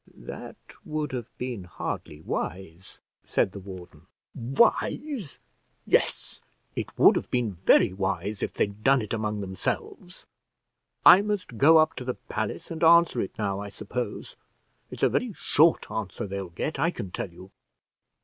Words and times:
"That 0.17 0.57
would 0.83 1.11
have 1.11 1.27
been 1.37 1.65
hardly 1.65 2.21
wise," 2.21 2.97
said 3.23 3.51
the 3.51 3.59
warden. 3.59 4.07
"Wise; 4.33 5.37
yes, 5.85 6.41
it 6.75 6.97
would 6.97 7.15
have 7.15 7.29
been 7.29 7.51
very 7.53 7.93
wise 7.93 8.41
if 8.41 8.51
they'd 8.51 8.83
done 8.83 9.03
it 9.03 9.13
among 9.13 9.41
themselves. 9.41 10.25
I 11.05 11.21
must 11.21 11.59
go 11.59 11.77
up 11.77 11.93
to 11.97 12.03
the 12.03 12.15
palace 12.15 12.71
and 12.71 12.83
answer 12.83 13.21
it 13.21 13.37
now, 13.37 13.59
I 13.59 13.69
suppose. 13.69 14.37
It's 14.89 15.03
a 15.03 15.09
very 15.09 15.33
short 15.33 15.91
answer 15.91 16.25
they'll 16.25 16.49
get, 16.49 16.79
I 16.79 16.89
can 16.89 17.11
tell 17.11 17.29
you." 17.31 17.51